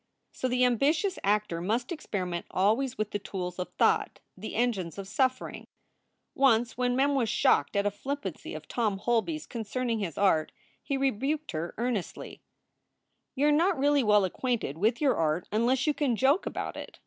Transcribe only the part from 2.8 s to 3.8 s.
with the tools of